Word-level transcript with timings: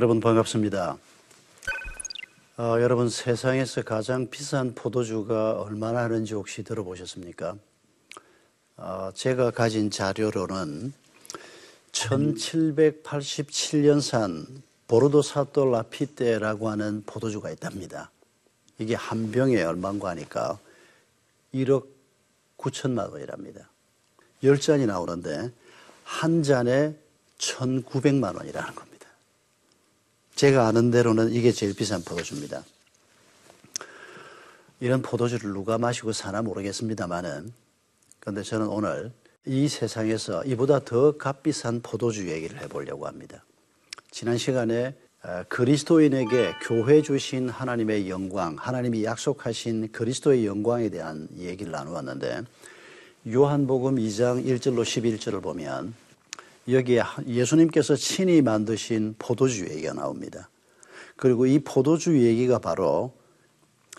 여러분 0.00 0.18
반갑습니다. 0.18 0.96
어, 2.56 2.76
여러분 2.80 3.10
세상에서 3.10 3.82
가장 3.82 4.30
비싼 4.30 4.74
포도주가 4.74 5.60
얼마나 5.60 6.04
하는지 6.04 6.32
혹시 6.32 6.62
들어보셨습니까? 6.62 7.56
어, 8.78 9.10
제가 9.12 9.50
가진 9.50 9.90
자료로는 9.90 10.94
1787년산 11.92 14.46
보르도 14.88 15.20
사또 15.20 15.70
라피테라고 15.70 16.70
하는 16.70 17.02
포도주가 17.04 17.50
있답니다. 17.50 18.10
이게 18.78 18.94
한 18.94 19.30
병에 19.30 19.62
얼마인가 19.62 20.08
하니까 20.08 20.58
1억 21.52 21.86
9천만 22.56 23.12
원이랍니다. 23.12 23.68
10잔이 24.42 24.86
나오는데 24.86 25.52
한 26.04 26.42
잔에 26.42 26.96
1,900만 27.36 28.34
원이라는 28.34 28.74
겁니다. 28.74 28.89
제가 30.34 30.66
아는 30.66 30.90
대로는 30.90 31.32
이게 31.32 31.52
제일 31.52 31.74
비싼 31.74 32.02
포도주입니다. 32.02 32.64
이런 34.80 35.02
포도주를 35.02 35.52
누가 35.52 35.76
마시고 35.76 36.12
사나 36.12 36.42
모르겠습니다만은 36.42 37.52
그런데 38.18 38.42
저는 38.42 38.68
오늘 38.68 39.12
이 39.46 39.68
세상에서 39.68 40.44
이보다 40.44 40.80
더 40.80 41.16
값비싼 41.16 41.80
포도주 41.82 42.30
얘기를 42.30 42.60
해보려고 42.60 43.06
합니다. 43.06 43.44
지난 44.10 44.38
시간에 44.38 44.94
어, 45.22 45.44
그리스도인에게 45.48 46.54
교회 46.62 47.02
주신 47.02 47.50
하나님의 47.50 48.08
영광, 48.08 48.56
하나님이 48.58 49.04
약속하신 49.04 49.92
그리스도의 49.92 50.46
영광에 50.46 50.88
대한 50.88 51.28
얘기를 51.36 51.70
나누었는데 51.70 52.42
요한복음 53.30 53.96
2장 53.96 54.42
1절로 54.46 54.82
11절을 54.82 55.42
보면 55.42 55.92
여기에 56.72 57.02
예수님께서 57.26 57.96
친히 57.96 58.42
만드신 58.42 59.16
포도주 59.18 59.68
얘기가 59.68 59.92
나옵니다. 59.94 60.48
그리고 61.16 61.46
이 61.46 61.58
포도주 61.58 62.22
얘기가 62.24 62.58
바로 62.58 63.12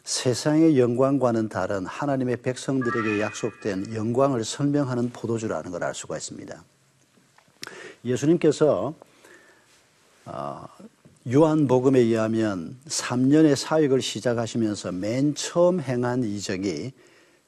세상의 0.03 0.79
영광과는 0.79 1.49
다른 1.49 1.85
하나님의 1.85 2.37
백성들에게 2.37 3.21
약속된 3.21 3.93
영광을 3.93 4.43
설명하는 4.43 5.11
포도주라는 5.11 5.71
걸 5.71 5.83
알 5.83 5.93
수가 5.93 6.17
있습니다. 6.17 6.63
예수님께서 8.03 8.95
어, 10.25 10.65
요한복음에 11.31 11.99
의하면 11.99 12.77
3년의 12.87 13.55
사역을 13.55 14.01
시작하시면서 14.01 14.91
맨 14.91 15.35
처음 15.35 15.79
행한 15.79 16.23
이적이 16.23 16.93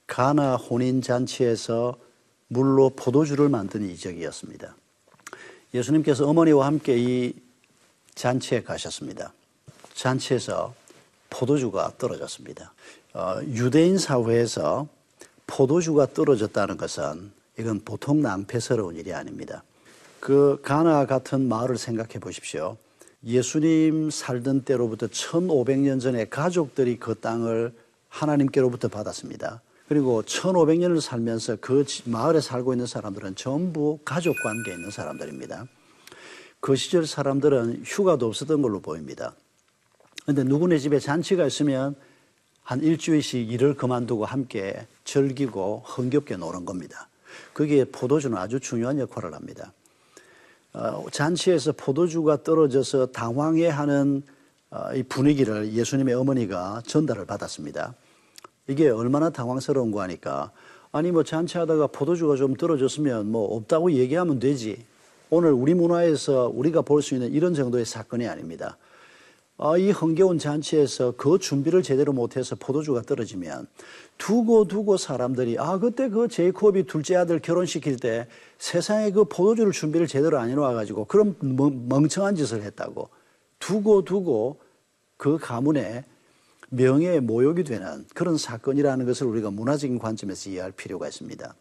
가나 0.06 0.56
혼인 0.56 1.02
잔치에서 1.02 1.98
물로 2.50 2.92
포도주를 2.92 3.50
만든 3.50 3.90
이적이었습니다. 3.90 4.76
예수님께서 5.74 6.28
어머니와 6.28 6.68
함께 6.68 6.98
이 6.98 7.34
잔치에 8.14 8.62
가셨습니다. 8.62 9.34
잔치에서 9.94 10.74
포도주가 11.30 11.92
떨어졌습니다. 11.98 12.74
어, 13.14 13.40
유대인 13.48 13.98
사회에서 13.98 14.88
포도주가 15.48 16.06
떨어졌다는 16.06 16.78
것은 16.78 17.32
이건 17.58 17.82
보통 17.84 18.22
낭패스러운 18.22 18.96
일이 18.96 19.14
아닙니다. 19.14 19.64
그 20.20 20.60
가나 20.64 21.06
같은 21.06 21.48
마을을 21.48 21.78
생각해 21.78 22.20
보십시오. 22.20 22.78
예수님 23.26 24.10
살던 24.10 24.64
때로부터 24.64 25.08
1500년 25.08 26.00
전에 26.02 26.26
가족들이 26.26 27.00
그 27.00 27.20
땅을 27.20 27.74
하나님께로부터 28.10 28.90
받았습니다. 28.90 29.62
그리고 29.88 30.24
1500년을 30.24 31.02
살면서 31.02 31.58
그 31.60 31.86
마을에 32.06 32.40
살고 32.42 32.74
있는 32.74 32.86
사람들은 32.86 33.36
전부 33.36 34.00
가족 34.06 34.36
관계에 34.44 34.76
있는 34.76 34.92
사람들입니다. 34.92 35.68
그 36.60 36.76
시절 36.76 37.06
사람들은 37.06 37.84
휴가도 37.86 38.28
없었던 38.28 38.62
걸로 38.62 38.80
보입니다. 38.80 39.36
근데 40.26 40.44
누구네 40.44 40.78
집에 40.80 41.00
잔치가 41.00 41.46
있으면 41.46 41.96
한 42.64 42.82
일주일씩 42.82 43.52
일을 43.52 43.76
그만두고 43.76 44.24
함께 44.24 44.88
즐기고 45.04 45.84
흥겹게 45.86 46.38
노는 46.38 46.64
겁니다. 46.64 47.10
그게 47.52 47.84
포도주는 47.84 48.38
아주 48.38 48.62
중요한 48.62 49.00
역할을 49.00 49.34
합니다. 49.34 49.74
어, 50.72 51.06
잔치에서 51.12 51.74
포도주가 51.74 52.42
떨어져서 52.42 53.08
당황해하는 53.08 54.24
어, 54.72 54.94
이 54.96 55.04
분위기를 55.04 55.74
예수님의 55.74 56.16
어머니가 56.16 56.82
전달을 56.88 57.26
받았습니다. 57.26 57.94
이게 58.68 58.90
얼마나 58.90 59.30
당황스러운 59.30 59.92
거 59.92 60.02
하니까 60.02 60.52
아니 60.92 61.12
뭐 61.12 61.24
잔치하다가 61.24 61.88
포도주가 61.88 62.36
좀 62.36 62.56
떨어졌으면 62.56 63.32
뭐 63.32 63.56
없다고 63.56 63.92
얘기하면 63.94 64.40
되지. 64.40 64.86
오늘 65.30 65.52
우리 65.52 65.74
문화에서 65.74 66.52
우리가 66.54 66.84
볼 66.84 67.02
수 67.02 67.16
있는 67.16 67.32
이런 67.32 67.54
정도의 67.56 67.86
사건이 67.86 68.28
아닙니다. 68.28 68.78
아, 69.58 69.78
이 69.78 69.92
흥겨운 69.92 70.40
잔치에서 70.40 71.14
그 71.18 71.38
준비를 71.40 71.84
제대로 71.84 72.12
못해서 72.14 72.56
포도주가 72.56 73.02
떨어지면 73.02 73.68
두고 74.18 74.68
두고 74.68 74.98
사람들이 74.98 75.58
아 75.60 75.78
그때 75.80 76.10
그 76.10 76.28
제이콥이 76.28 76.84
둘째 76.84 77.16
아들 77.16 77.40
결혼시킬 77.40 77.98
때 77.98 78.28
세상에 78.58 79.12
그 79.12 79.26
포도주를 79.26 79.72
준비를 79.72 80.08
제대로 80.08 80.38
안 80.40 80.50
해놔가지고 80.50 81.06
그런 81.06 81.36
멍청한 81.40 82.36
짓을 82.36 82.62
했다고 82.64 83.10
두고 83.60 84.04
두고 84.06 84.60
그 85.18 85.38
가문에 85.40 86.04
명예의 86.74 87.22
모욕이 87.22 87.64
되는 87.64 88.06
그런 88.14 88.38
사건이라는 88.38 89.06
것을 89.06 89.28
우리가 89.28 89.52
문화적인 89.52 90.00
관점에서 90.00 90.50
이해할 90.50 90.72
필요가 90.72 91.08
있습니다. 91.08 91.56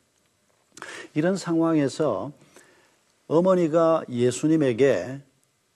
이런 1.14 1.36
상황에서 1.36 2.32
어머니가 3.26 4.04
예수님에게 4.08 5.20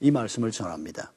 이 0.01 0.11
말씀을 0.11 0.51
전합니다. 0.51 1.13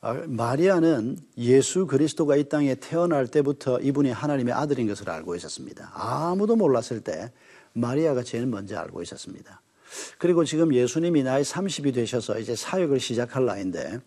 아, 0.00 0.14
마리아는 0.26 1.16
예수 1.38 1.86
그리스도가 1.86 2.34
이 2.36 2.48
땅에 2.48 2.74
태어날 2.74 3.28
때부터 3.28 3.78
이분이 3.78 4.10
하나님의 4.10 4.52
아들인 4.52 4.88
것을 4.88 5.08
알고 5.08 5.36
있었습니다. 5.36 5.92
아무도 5.94 6.56
몰랐을 6.56 7.02
때 7.04 7.30
마리아가 7.72 8.24
제일 8.24 8.46
먼저 8.46 8.76
알고 8.78 9.00
있었습니다. 9.02 9.62
그리고 10.18 10.44
지금 10.44 10.74
예수님이 10.74 11.22
나이 11.22 11.42
30이 11.42 11.94
되셔서 11.94 12.40
이제 12.40 12.56
사역을 12.56 12.98
시작할 12.98 13.44
나이인데 13.44 14.00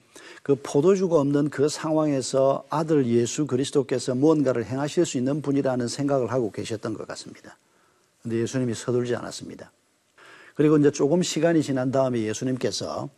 그 0.46 0.56
포도주가 0.62 1.20
없는 1.22 1.50
그 1.50 1.68
상황에서 1.70 2.66
아들 2.70 3.08
예수 3.08 3.48
그리스도께서 3.48 4.14
무언가를 4.14 4.64
행하실 4.64 5.04
수 5.08 5.18
있는 5.18 5.42
분이라는 5.42 5.88
생각을 5.88 6.32
하고 6.32 6.52
계셨던 6.52 6.94
것 6.94 7.08
같습니다. 7.08 7.58
근데 8.22 8.38
예수님이 8.38 8.76
서둘지 8.76 9.16
않았습니다. 9.16 9.72
그리고 10.54 10.78
이제 10.78 10.92
조금 10.92 11.24
시간이 11.24 11.64
지난 11.64 11.90
다음에 11.90 12.22
예수님께서 12.22 13.10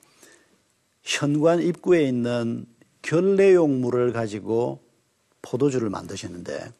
현관 1.03 1.61
입구에 1.61 2.07
있는 2.07 2.65
결례용 3.01 3.81
물을 3.81 4.13
가지고 4.13 4.79
포도주를 5.41 5.89
만드셨는데 5.89 6.71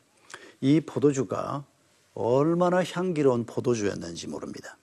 이 0.61 0.79
포도주가 0.79 1.65
얼마나 2.13 2.85
향기로운 2.85 3.45
포도주였는지 3.45 4.27
모릅니다. 4.27 4.77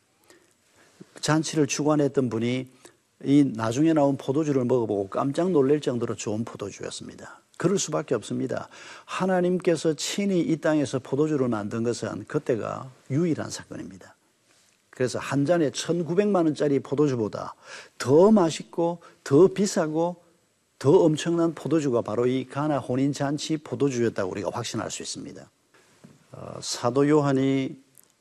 잔치를 1.22 1.66
주관했던 1.66 2.28
분이 2.28 2.68
이 3.24 3.44
나중에 3.44 3.92
나온 3.92 4.16
포도주를 4.16 4.64
먹어보고 4.64 5.08
깜짝 5.08 5.50
놀랄 5.50 5.80
정도로 5.80 6.14
좋은 6.14 6.44
포도주였습니다. 6.44 7.40
그럴 7.56 7.78
수밖에 7.78 8.14
없습니다. 8.14 8.68
하나님께서 9.04 9.94
친히 9.94 10.40
이 10.40 10.56
땅에서 10.56 10.98
포도주를 10.98 11.48
만든 11.48 11.82
것은 11.84 12.24
그때가 12.26 12.90
유일한 13.10 13.50
사건입니다. 13.50 14.14
그래서 14.90 15.18
한 15.18 15.44
잔에 15.44 15.70
1,900만 15.70 16.44
원짜리 16.44 16.78
포도주보다 16.78 17.54
더 17.98 18.30
맛있고 18.30 19.00
더 19.24 19.48
비싸고 19.48 20.22
더 20.78 20.90
엄청난 20.90 21.54
포도주가 21.54 22.02
바로 22.02 22.26
이 22.26 22.46
가나 22.46 22.78
혼인 22.78 23.12
잔치 23.12 23.56
포도주였다고 23.56 24.30
우리가 24.30 24.50
확신할 24.52 24.90
수 24.90 25.02
있습니다. 25.02 25.50
어, 26.32 26.58
사도 26.60 27.08
요한이 27.08 27.76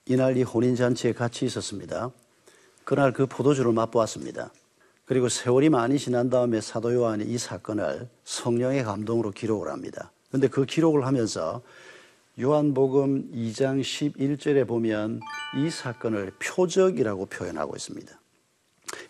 이날 0.06 0.38
이 0.38 0.44
혼인 0.44 0.76
잔치에 0.76 1.14
같이 1.14 1.46
있었습니다. 1.46 2.12
그날 2.84 3.14
그 3.14 3.26
포도주를 3.26 3.72
맛보았습니다. 3.74 4.52
그리고 5.06 5.28
세월이 5.28 5.70
많이 5.70 6.00
지난 6.00 6.30
다음에 6.30 6.62
사도 6.62 6.94
요한이 6.94 7.26
이 7.26 7.38
사건을 7.38 8.08
성령의 8.24 8.84
감동으로 8.84 9.32
기록을 9.32 9.70
합니다. 9.70 10.12
그런데 10.30 10.48
그 10.48 10.66
기록을 10.66 11.06
하면서 11.06 11.62
요한복음 12.40 13.32
2장 13.34 13.82
11절에 13.82 14.68
보면 14.68 15.20
이 15.58 15.70
사건을 15.70 16.32
표적이라고 16.40 17.28
표현하고 17.28 17.76
있습니다. 17.76 18.20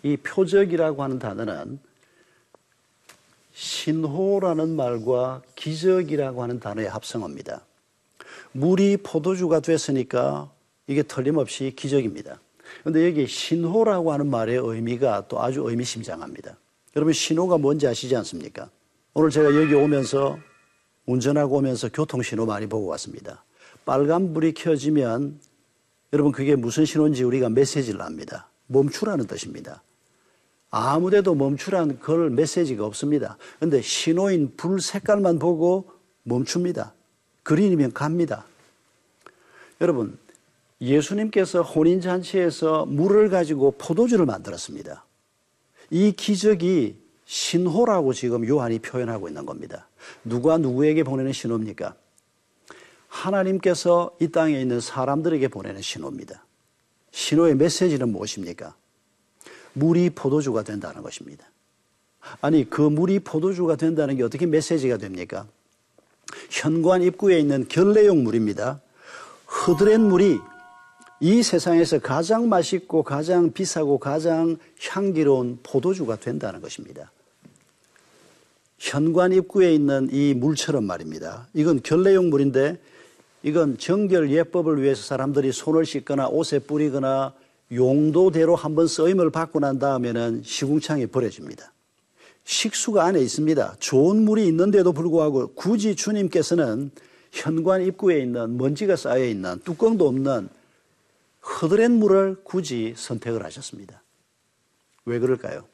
이 0.03 0.17
표적이라고 0.17 1.03
하는 1.03 1.19
단어는 1.19 1.79
신호라는 3.53 4.75
말과 4.75 5.41
기적이라고 5.55 6.41
하는 6.41 6.59
단어의 6.59 6.89
합성어입니다. 6.89 7.63
물이 8.51 8.97
포도주가 8.97 9.59
됐으니까 9.59 10.51
이게 10.87 11.03
틀림없이 11.03 11.71
기적입니다. 11.75 12.39
그런데 12.81 13.05
여기 13.07 13.27
신호라고 13.27 14.11
하는 14.11 14.29
말의 14.29 14.57
의미가 14.57 15.27
또 15.27 15.41
아주 15.41 15.61
의미심장합니다. 15.65 16.57
여러분 16.95 17.13
신호가 17.13 17.57
뭔지 17.57 17.87
아시지 17.87 18.15
않습니까? 18.15 18.69
오늘 19.13 19.29
제가 19.29 19.55
여기 19.55 19.73
오면서 19.73 20.37
운전하고 21.05 21.57
오면서 21.57 21.89
교통신호 21.89 22.45
많이 22.45 22.67
보고 22.67 22.87
왔습니다. 22.87 23.43
빨간불이 23.85 24.53
켜지면 24.53 25.39
여러분 26.13 26.31
그게 26.31 26.55
무슨 26.55 26.85
신호인지 26.85 27.23
우리가 27.23 27.49
메시지를 27.49 28.01
합니다. 28.01 28.49
멈추라는 28.67 29.27
뜻입니다. 29.27 29.83
아무데도 30.69 31.35
멈추란 31.35 31.99
그걸 31.99 32.29
메시지가 32.29 32.85
없습니다. 32.85 33.37
근데 33.59 33.81
신호인 33.81 34.53
불 34.57 34.81
색깔만 34.81 35.37
보고 35.37 35.91
멈춥니다. 36.23 36.93
그린이면 37.43 37.93
갑니다. 37.93 38.45
여러분, 39.81 40.17
예수님께서 40.83 41.61
혼인잔치에서 41.61 42.85
물을 42.85 43.29
가지고 43.29 43.71
포도주를 43.77 44.25
만들었습니다. 44.25 45.05
이 45.89 46.11
기적이 46.11 46.97
신호라고 47.25 48.13
지금 48.13 48.45
요한이 48.47 48.79
표현하고 48.79 49.29
있는 49.29 49.45
겁니다. 49.45 49.87
누가 50.25 50.57
누구에게 50.57 51.03
보내는 51.03 51.31
신호입니까? 51.31 51.95
하나님께서 53.07 54.11
이 54.19 54.27
땅에 54.29 54.59
있는 54.59 54.81
사람들에게 54.81 55.47
보내는 55.47 55.81
신호입니다. 55.81 56.43
신호의 57.11 57.55
메시지는 57.55 58.09
무엇입니까? 58.09 58.75
물이 59.73 60.09
포도주가 60.11 60.63
된다는 60.63 61.01
것입니다. 61.01 61.45
아니, 62.41 62.69
그 62.69 62.81
물이 62.81 63.19
포도주가 63.19 63.75
된다는 63.75 64.17
게 64.17 64.23
어떻게 64.23 64.45
메시지가 64.45 64.97
됩니까? 64.97 65.47
현관 66.49 67.03
입구에 67.03 67.39
있는 67.39 67.67
결례용 67.67 68.23
물입니다. 68.23 68.81
흐드렛 69.45 69.99
물이 69.99 70.39
이 71.19 71.41
세상에서 71.41 71.99
가장 71.99 72.49
맛있고 72.49 73.03
가장 73.03 73.51
비싸고 73.51 73.97
가장 73.97 74.57
향기로운 74.81 75.59
포도주가 75.63 76.15
된다는 76.17 76.61
것입니다. 76.61 77.11
현관 78.77 79.31
입구에 79.31 79.73
있는 79.73 80.09
이 80.11 80.33
물처럼 80.33 80.83
말입니다. 80.83 81.47
이건 81.53 81.81
결례용 81.81 82.29
물인데 82.29 82.77
이건 83.43 83.77
정결 83.77 84.31
예법을 84.31 84.81
위해서 84.81 85.03
사람들이 85.03 85.51
손을 85.51 85.85
씻거나 85.85 86.27
옷에 86.27 86.59
뿌리거나 86.59 87.33
용도대로 87.71 88.55
한번 88.55 88.87
쓰임을 88.87 89.29
받고 89.29 89.59
난 89.59 89.79
다음에는 89.79 90.43
시궁창에 90.43 91.07
버려집니다. 91.07 91.71
식수가 92.45 93.03
안에 93.03 93.21
있습니다. 93.21 93.77
좋은 93.79 94.23
물이 94.25 94.45
있는데도 94.47 94.91
불구하고 94.91 95.53
굳이 95.55 95.95
주님께서는 95.95 96.91
현관 97.31 97.81
입구에 97.81 98.19
있는 98.19 98.57
먼지가 98.57 98.95
쌓여 98.95 99.23
있는 99.25 99.59
뚜껑도 99.63 100.07
없는 100.07 100.49
흐드렛 101.43 101.91
물을 101.91 102.37
굳이 102.43 102.93
선택을 102.97 103.43
하셨습니다. 103.43 104.01
왜 105.05 105.19
그럴까요? 105.19 105.65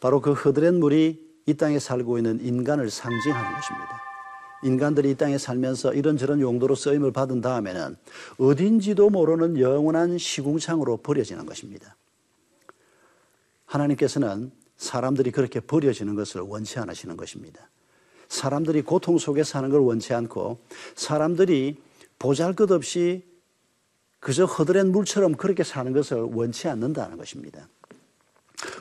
바로 0.00 0.20
그 0.20 0.32
흐드렛 0.32 0.74
물이 0.74 1.26
이 1.46 1.54
땅에 1.54 1.78
살고 1.78 2.18
있는 2.18 2.40
인간을 2.44 2.90
상징하는 2.90 3.54
것입니다. 3.54 4.02
인간들이 4.62 5.10
이 5.10 5.14
땅에 5.14 5.38
살면서 5.38 5.94
이런저런 5.94 6.40
용도로 6.40 6.74
쓰임을 6.74 7.12
받은 7.12 7.40
다음에는 7.40 7.96
어딘지도 8.38 9.10
모르는 9.10 9.58
영원한 9.58 10.18
시궁창으로 10.18 10.98
버려지는 10.98 11.46
것입니다. 11.46 11.96
하나님께서는 13.66 14.50
사람들이 14.76 15.30
그렇게 15.30 15.60
버려지는 15.60 16.14
것을 16.14 16.42
원치 16.42 16.78
않으시는 16.78 17.16
것입니다. 17.16 17.68
사람들이 18.28 18.82
고통 18.82 19.18
속에 19.18 19.42
사는 19.44 19.70
걸 19.70 19.80
원치 19.80 20.12
않고 20.12 20.58
사람들이 20.94 21.80
보잘 22.18 22.54
것 22.54 22.70
없이 22.70 23.24
그저 24.26 24.44
허드렛 24.44 24.86
물처럼 24.86 25.36
그렇게 25.36 25.62
사는 25.62 25.92
것을 25.92 26.16
원치 26.18 26.66
않는다는 26.66 27.16
것입니다. 27.16 27.68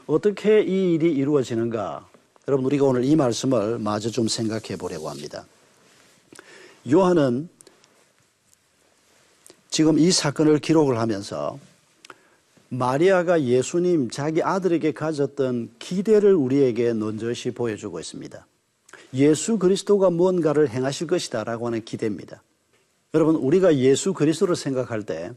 어떻게 0.07 0.63
이 0.63 0.95
일이 0.95 1.12
이루어지는가? 1.12 2.09
여러분, 2.47 2.65
우리가 2.65 2.86
오늘 2.86 3.03
이 3.03 3.15
말씀을 3.15 3.77
마저 3.77 4.09
좀 4.09 4.27
생각해 4.27 4.75
보려고 4.75 5.07
합니다. 5.07 5.45
요한은 6.92 7.47
지금 9.69 10.00
이 10.00 10.12
사건을 10.12 10.57
기록을 10.57 10.97
하면서 10.97 11.59
마리아가 12.69 13.44
예수님 13.44 14.09
자기 14.09 14.42
아들에게 14.42 14.94
가졌던 14.94 15.75
기대를 15.77 16.33
우리에게 16.33 16.94
논저시 16.94 17.51
보여주고 17.51 18.00
있습니다. 18.00 18.47
예수 19.13 19.59
그리스도가 19.59 20.09
무언가를 20.09 20.71
행하실 20.71 21.06
것이다라고 21.06 21.68
하는 21.68 21.86
기대입니다. 21.86 22.42
여러분, 23.15 23.35
우리가 23.38 23.77
예수 23.77 24.12
그리스도를 24.12 24.57
생각할 24.57 25.03
때 25.03 25.31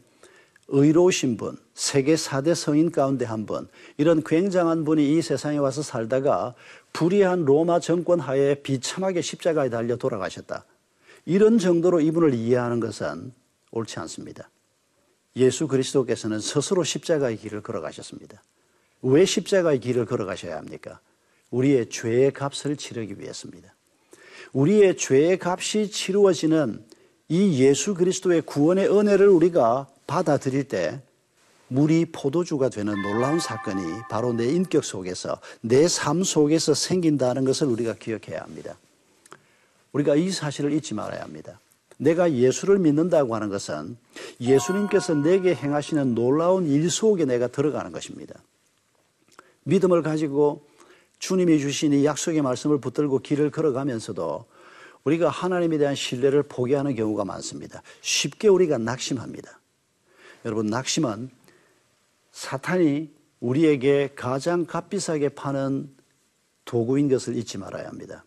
의로우신 0.67 1.37
분, 1.37 1.57
세계 1.73 2.15
4대 2.15 2.53
성인 2.53 2.91
가운데 2.91 3.23
한 3.23 3.45
분, 3.45 3.69
이런 3.95 4.21
굉장한 4.21 4.83
분이 4.83 5.15
이 5.15 5.21
세상에 5.21 5.57
와서 5.57 5.81
살다가 5.81 6.55
불의한 6.91 7.45
로마 7.45 7.79
정권 7.79 8.19
하에 8.19 8.55
비참하게 8.55 9.21
십자가에 9.21 9.69
달려 9.69 9.95
돌아가셨다. 9.95 10.65
이런 11.25 11.57
정도로 11.57 12.01
이분을 12.01 12.33
이해하는 12.33 12.81
것은 12.81 13.31
옳지 13.71 13.97
않습니다. 14.01 14.49
예수 15.37 15.69
그리스도께서는 15.69 16.41
스스로 16.41 16.83
십자가의 16.83 17.37
길을 17.37 17.61
걸어가셨습니다. 17.61 18.43
왜 19.03 19.23
십자가의 19.23 19.79
길을 19.79 20.05
걸어가셔야 20.05 20.57
합니까? 20.57 20.99
우리의 21.49 21.89
죄의 21.89 22.33
값을 22.33 22.75
치르기 22.75 23.21
위해서입니다. 23.21 23.73
우리의 24.51 24.97
죄의 24.97 25.39
값이 25.41 25.91
치루어지는 25.91 26.83
이 27.29 27.63
예수 27.63 27.93
그리스도의 27.93 28.41
구원의 28.41 28.89
은혜를 28.89 29.27
우리가 29.27 29.87
받아들일 30.07 30.67
때 30.67 30.99
물이 31.67 32.07
포도주가 32.11 32.69
되는 32.69 32.99
놀라운 33.03 33.39
사건이 33.39 33.83
바로 34.09 34.33
내 34.33 34.47
인격 34.47 34.83
속에서 34.83 35.39
내 35.61 35.87
삶 35.87 36.23
속에서 36.23 36.73
생긴다는 36.73 37.45
것을 37.45 37.67
우리가 37.67 37.93
기억해야 37.93 38.41
합니다. 38.41 38.75
우리가 39.93 40.15
이 40.15 40.31
사실을 40.31 40.73
잊지 40.73 40.95
말아야 40.95 41.21
합니다. 41.21 41.59
내가 41.97 42.31
예수를 42.31 42.79
믿는다고 42.79 43.35
하는 43.35 43.49
것은 43.49 43.97
예수님께서 44.41 45.13
내게 45.15 45.53
행하시는 45.53 46.15
놀라운 46.15 46.65
일 46.65 46.89
속에 46.89 47.25
내가 47.25 47.47
들어가는 47.47 47.91
것입니다. 47.91 48.41
믿음을 49.65 50.01
가지고 50.01 50.65
주님이 51.19 51.59
주신 51.59 51.93
이 51.93 52.05
약속의 52.05 52.41
말씀을 52.41 52.79
붙들고 52.79 53.19
길을 53.19 53.51
걸어가면서도 53.51 54.45
우리가 55.03 55.29
하나님에 55.29 55.77
대한 55.77 55.95
신뢰를 55.95 56.43
포기하는 56.43 56.95
경우가 56.95 57.25
많습니다. 57.25 57.81
쉽게 58.01 58.47
우리가 58.47 58.77
낙심합니다. 58.77 59.59
여러분, 60.45 60.67
낙심은 60.67 61.29
사탄이 62.31 63.09
우리에게 63.39 64.13
가장 64.15 64.65
값비싸게 64.65 65.29
파는 65.29 65.89
도구인 66.65 67.09
것을 67.09 67.35
잊지 67.35 67.57
말아야 67.57 67.87
합니다. 67.87 68.23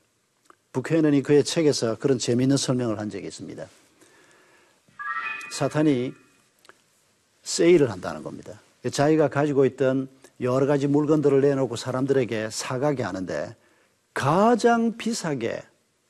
부캐넌이 0.73 1.23
그의 1.23 1.45
책에서 1.45 1.97
그런 1.99 2.19
재미있는 2.19 2.57
설명을 2.57 2.99
한 2.99 3.11
적이 3.11 3.27
있습니다. 3.27 3.67
사탄이 5.53 6.15
세일을 7.43 7.91
한다는 7.91 8.23
겁니다. 8.23 8.61
자기가 8.91 9.29
가지고 9.29 9.67
있던 9.67 10.09
여러 10.41 10.67
가지 10.67 10.87
물건들을 10.87 11.43
내놓고 11.43 11.77
사람들에게 11.77 12.49
사가게 12.51 13.03
하는데 13.03 13.55
가장 14.15 14.97
비싸게 14.97 15.63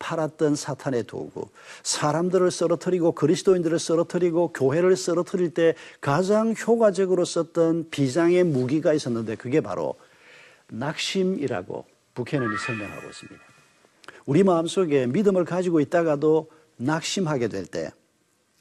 팔았던 0.02 0.56
사탄의 0.56 1.04
도구, 1.04 1.46
사람들을 1.84 2.50
쓰러뜨리고 2.50 3.12
그리스도인들을 3.12 3.78
쓰러뜨리고 3.78 4.52
교회를 4.52 4.96
쓰러뜨릴 4.96 5.54
때 5.54 5.76
가장 6.00 6.54
효과적으로 6.66 7.24
썼던 7.24 7.90
비장의 7.90 8.42
무기가 8.42 8.92
있었는데 8.92 9.36
그게 9.36 9.60
바로 9.60 9.94
낙심이라고 10.70 11.86
부캐넌이 12.14 12.50
설명하고 12.66 13.08
있습니다. 13.08 13.40
우리 14.26 14.42
마음속에 14.42 15.06
믿음을 15.06 15.44
가지고 15.44 15.78
있다가도 15.80 16.50
낙심하게 16.78 17.46
될 17.48 17.66
때 17.66 17.90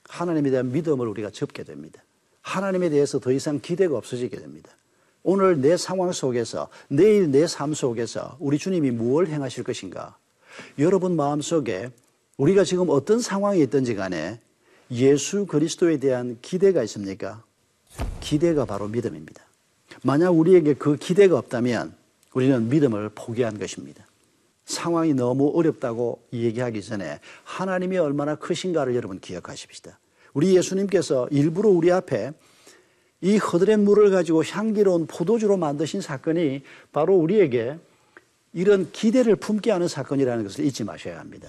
하나님에 0.07 0.51
대한 0.51 0.71
믿음을 0.71 1.07
우리가 1.07 1.31
접게 1.31 1.63
됩니다. 1.63 2.03
하나님에 2.41 2.89
대해서 2.89 3.19
더 3.19 3.31
이상 3.31 3.60
기대가 3.62 3.98
없어지게 3.98 4.38
됩니다. 4.38 4.69
오늘 5.24 5.62
내 5.62 5.77
상황 5.77 6.12
속에서 6.12 6.67
내일 6.88 7.31
내 7.31 7.45
삶 7.48 7.74
속에서 7.74 8.38
우리 8.39 8.57
주님이 8.57 8.91
무엇을 8.91 9.33
행하실 9.33 9.63
것인가 9.63 10.17
여러분 10.80 11.15
마음속에 11.15 11.89
우리가 12.38 12.63
지금 12.63 12.89
어떤 12.89 13.20
상황에 13.20 13.60
있든지 13.60 13.96
간에 13.96 14.39
예수 14.91 15.46
그리스도에 15.46 15.98
대한 15.98 16.38
기대가 16.41 16.84
있습니까? 16.84 17.44
기대가 18.20 18.65
바로 18.65 18.88
믿음입니다. 18.88 19.44
만약 20.03 20.32
우리에게 20.32 20.74
그 20.74 20.96
기대가 20.96 21.38
없다면 21.38 21.94
우리는 22.34 22.70
믿음을 22.70 23.10
포기한 23.13 23.60
것입니다. 23.60 24.06
상황이 24.65 25.13
너무 25.13 25.51
어렵다고 25.53 26.24
얘기하기 26.34 26.82
전에 26.82 27.20
하나님이 27.44 27.98
얼마나 27.98 28.36
크신가를 28.36 28.96
여러분 28.96 29.20
기억하십시다. 29.20 30.00
우리 30.34 30.56
예수님께서 30.56 31.27
일부러 31.30 31.70
우리 31.70 31.91
앞에 31.91 32.32
이 33.22 33.38
허드렛 33.38 33.80
물을 33.80 34.10
가지고 34.10 34.44
향기로운 34.44 35.06
포도주로 35.08 35.58
만드신 35.58 36.01
사건이 36.01 36.63
바로 36.91 37.15
우리에게 37.15 37.77
이런 38.53 38.91
기대를 38.91 39.36
품게 39.38 39.72
하는 39.72 39.88
사건이라는 39.88 40.43
것을 40.43 40.65
잊지 40.65 40.84
마셔야 40.84 41.20
합니다. 41.20 41.48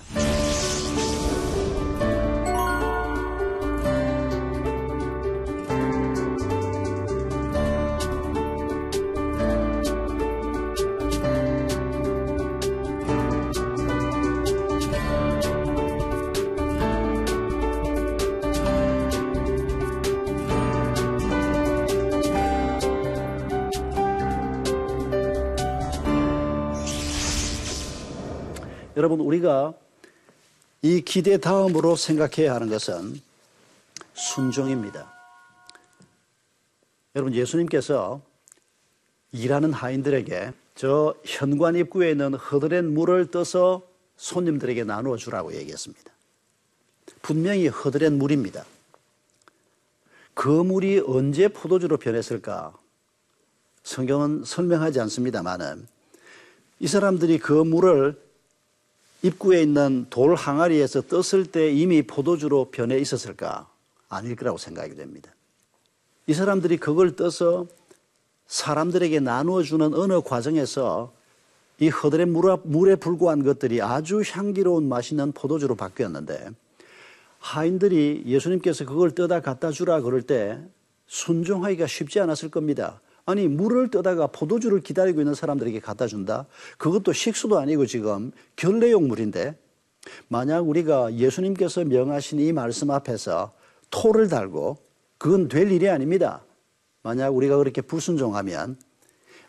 여러분, 29.02 29.18
우리가 29.18 29.74
이 30.80 31.00
기대 31.00 31.36
다음으로 31.36 31.96
생각해야 31.96 32.54
하는 32.54 32.68
것은 32.70 33.20
순종입니다. 34.14 35.12
여러분, 37.16 37.34
예수님께서 37.34 38.20
일하는 39.32 39.72
하인들에게 39.72 40.52
저 40.76 41.16
현관 41.24 41.74
입구에 41.74 42.12
있는 42.12 42.34
허드렛 42.34 42.84
물을 42.84 43.28
떠서 43.32 43.82
손님들에게 44.18 44.84
나누어 44.84 45.16
주라고 45.16 45.52
얘기했습니다. 45.52 46.12
분명히 47.22 47.66
허드렛 47.66 48.12
물입니다. 48.12 48.64
그 50.32 50.48
물이 50.48 51.02
언제 51.08 51.48
포도주로 51.48 51.96
변했을까? 51.96 52.72
성경은 53.82 54.44
설명하지 54.44 55.00
않습니다만은 55.00 55.88
이 56.78 56.86
사람들이 56.86 57.40
그 57.40 57.52
물을 57.52 58.30
입구에 59.22 59.62
있는 59.62 60.06
돌 60.10 60.34
항아리에서 60.34 61.02
떴을 61.02 61.46
때 61.46 61.72
이미 61.72 62.02
포도주로 62.02 62.66
변해 62.70 62.98
있었을까? 62.98 63.68
아닐 64.08 64.36
거라고 64.36 64.58
생각이 64.58 64.94
됩니다. 64.94 65.32
이 66.26 66.34
사람들이 66.34 66.76
그걸 66.76 67.16
떠서 67.16 67.66
사람들에게 68.46 69.20
나누어 69.20 69.62
주는 69.62 69.94
어느 69.94 70.20
과정에서 70.20 71.12
이 71.78 71.88
허들의 71.88 72.26
물에 72.26 72.96
불과한 72.96 73.42
것들이 73.42 73.80
아주 73.80 74.22
향기로운 74.24 74.88
맛있는 74.88 75.32
포도주로 75.32 75.74
바뀌었는데 75.74 76.50
하인들이 77.38 78.24
예수님께서 78.26 78.84
그걸 78.84 79.12
떠다 79.12 79.40
갖다 79.40 79.70
주라 79.70 80.00
그럴 80.00 80.22
때 80.22 80.60
순종하기가 81.06 81.86
쉽지 81.86 82.20
않았을 82.20 82.50
겁니다. 82.50 83.00
아니 83.24 83.46
물을 83.48 83.88
떠다가 83.88 84.26
포도주를 84.26 84.80
기다리고 84.80 85.20
있는 85.20 85.34
사람들에게 85.34 85.80
갖다 85.80 86.06
준다. 86.06 86.46
그것도 86.78 87.12
식수도 87.12 87.58
아니고 87.58 87.86
지금 87.86 88.32
결례용 88.56 89.08
물인데 89.08 89.56
만약 90.28 90.68
우리가 90.68 91.14
예수님께서 91.14 91.84
명하신 91.84 92.40
이 92.40 92.52
말씀 92.52 92.90
앞에서 92.90 93.52
토를 93.90 94.28
달고 94.28 94.78
그건 95.18 95.48
될 95.48 95.70
일이 95.70 95.88
아닙니다. 95.88 96.42
만약 97.02 97.30
우리가 97.30 97.56
그렇게 97.58 97.80
불순종하면 97.80 98.76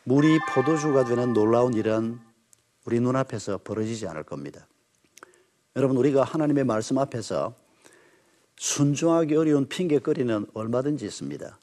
물이 0.04 0.40
포도주가 0.54 1.06
되는 1.06 1.34
놀라운 1.34 1.74
일은 1.74 2.20
우리 2.86 3.00
눈앞에서 3.00 3.60
벌어지지 3.64 4.08
않을 4.08 4.24
겁니다. 4.24 4.68
여러분 5.76 5.98
우리가 5.98 6.24
하나님의 6.24 6.66
말씀 6.66 7.00
앞에서 7.00 7.56
순종하기 8.58 9.36
어려운 9.36 9.68
핑계거리는 9.68 10.48
얼마든지 10.54 11.06
있습니다. 11.06 11.58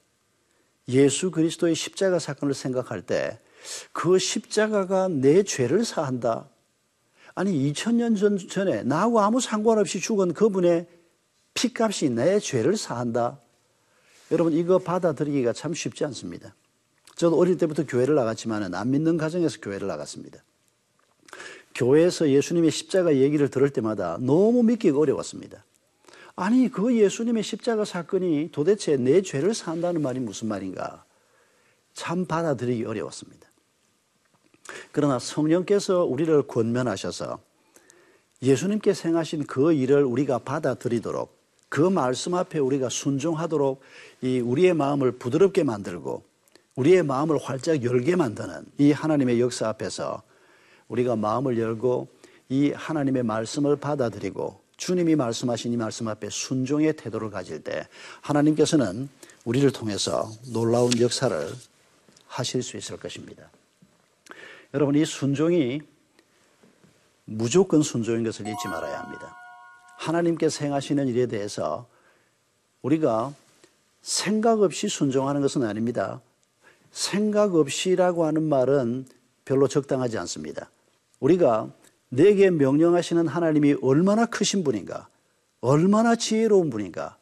예수 0.90 1.30
그리스도의 1.30 1.75
십자가 1.75 2.18
사건을 2.18 2.54
생각할 2.54 3.02
때 3.02 3.40
그 3.92 4.18
십자가가 4.18 5.09
내 5.09 5.42
죄를 5.42 5.85
사한다. 5.85 6.49
아니 7.35 7.73
2000년 7.73 8.18
전, 8.18 8.37
전에 8.38 8.82
나하고 8.82 9.20
아무 9.20 9.40
상관없이 9.40 10.00
죽은 10.00 10.35
그분의 10.35 10.88
피값이 11.54 12.11
내 12.11 12.38
죄를 12.38 12.76
사한다. 12.76 13.40
여러분 14.30 14.52
이거 14.52 14.78
받아들이기가 14.78 15.52
참 15.52 15.75
쉽지 15.75 16.04
않습니다. 16.06 16.54
저도 17.16 17.38
어릴 17.38 17.59
때부터 17.59 17.85
교회를 17.87 18.14
나갔지만 18.14 18.75
안 18.75 18.90
믿는 18.90 19.16
가정에서 19.16 19.59
교회를 19.61 19.88
나갔습니다. 19.88 20.42
교회에서 21.75 22.30
예수님의 22.30 22.70
십자가 22.70 23.16
얘기를 23.16 23.49
들을 23.49 23.70
때마다 23.70 24.18
너무 24.20 24.62
믿기가 24.62 24.99
어려웠습니다. 24.99 25.64
아니 26.40 26.70
그 26.70 26.97
예수님의 26.97 27.42
십자가 27.42 27.85
사건이 27.85 28.49
도대체 28.50 28.97
내 28.97 29.20
죄를 29.20 29.52
산다는 29.52 30.00
말이 30.00 30.20
무슨 30.20 30.49
말인가? 30.49 31.04
참 31.92 32.25
받아들이기 32.25 32.87
어려웠습니다. 32.87 33.47
그러나 34.90 35.18
성령께서 35.18 36.04
우리를 36.04 36.47
권면하셔서 36.47 37.40
예수님께 38.40 38.94
행하신 39.04 39.44
그 39.44 39.75
일을 39.75 40.02
우리가 40.04 40.38
받아들이도록 40.38 41.37
그 41.68 41.82
말씀 41.82 42.35
앞에 42.35 42.59
우리가 42.59 42.88
순종하도록 42.88 43.82
이 44.23 44.40
우리의 44.40 44.73
마음을 44.73 45.12
부드럽게 45.12 45.62
만들고 45.62 46.23
우리의 46.75 47.02
마음을 47.02 47.37
활짝 47.37 47.85
열게 47.85 48.16
만드는 48.16 48.64
이 48.78 48.92
하나님의 48.92 49.42
역사 49.42 49.68
앞에서 49.68 50.23
우리가 50.88 51.16
마음을 51.16 51.59
열고 51.59 52.09
이 52.49 52.70
하나님의 52.70 53.25
말씀을 53.25 53.76
받아들이고 53.76 54.60
주님이 54.80 55.14
말씀하신 55.14 55.75
이 55.75 55.76
말씀 55.76 56.08
앞에 56.08 56.30
순종의 56.30 56.96
태도를 56.96 57.30
가질 57.30 57.62
때 57.62 57.87
하나님께서는 58.22 59.10
우리를 59.44 59.70
통해서 59.72 60.32
놀라운 60.54 60.90
역사를 60.99 61.49
하실 62.26 62.62
수 62.62 62.78
있을 62.78 62.96
것입니다. 62.96 63.50
여러분, 64.72 64.94
이 64.94 65.04
순종이 65.04 65.82
무조건 67.26 67.82
순종인 67.82 68.25
것을 68.25 68.49
잊지 68.49 68.68
말아야 68.68 69.00
합니다. 69.00 69.37
하나님께서 69.99 70.64
행하시는 70.64 71.08
일에 71.08 71.26
대해서 71.26 71.87
우리가 72.80 73.34
생각 74.00 74.62
없이 74.62 74.88
순종하는 74.88 75.42
것은 75.42 75.62
아닙니다. 75.62 76.22
생각 76.90 77.54
없이라고 77.54 78.25
하는 78.25 78.44
말은 78.44 79.06
별로 79.44 79.68
적당하지 79.68 80.16
않습니다. 80.16 80.70
우리가 81.20 81.70
내게 82.11 82.50
명령하시는 82.50 83.26
하나님이 83.26 83.76
얼마나 83.83 84.26
크신 84.26 84.62
분인가, 84.62 85.09
얼마나 85.61 86.17
지혜로운 86.17 86.69
분인가, 86.69 87.17